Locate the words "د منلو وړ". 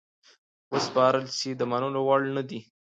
1.55-2.21